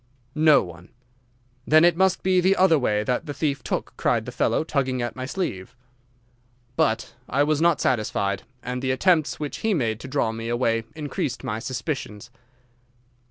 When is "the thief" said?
3.27-3.61